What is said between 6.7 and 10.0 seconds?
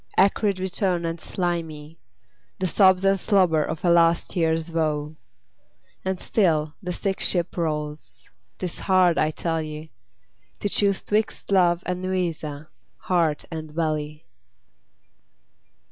the sick ship rolls. 'Tis hard, I tell ye,